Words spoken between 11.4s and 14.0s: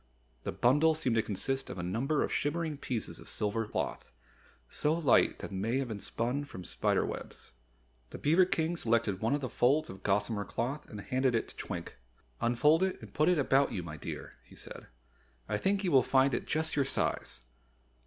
to Twink. "Unfold it and put it about you, my